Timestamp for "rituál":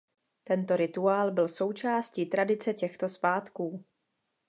0.77-1.31